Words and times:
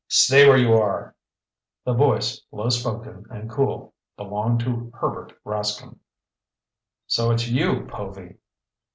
"Stay 0.07 0.49
where 0.49 0.57
you 0.57 0.73
are!" 0.73 1.13
The 1.85 1.93
voice, 1.93 2.41
low 2.51 2.69
spoken 2.69 3.23
and 3.29 3.47
cool, 3.47 3.93
belonged 4.17 4.61
to 4.61 4.91
Herbert 4.95 5.33
Rascomb. 5.45 5.99
"So 7.05 7.29
it's 7.29 7.47
you, 7.47 7.85
Povy?" 7.85 8.37